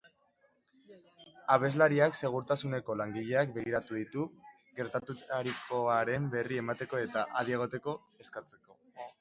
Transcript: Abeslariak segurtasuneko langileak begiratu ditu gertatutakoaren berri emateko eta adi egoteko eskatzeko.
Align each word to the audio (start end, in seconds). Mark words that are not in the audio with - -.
Abeslariak 1.55 2.17
segurtasuneko 2.19 2.95
langileak 3.03 3.53
begiratu 3.59 3.99
ditu 3.99 4.25
gertatutakoaren 4.81 6.27
berri 6.37 6.61
emateko 6.65 7.03
eta 7.07 7.29
adi 7.45 7.61
egoteko 7.61 7.99
eskatzeko. 8.27 8.81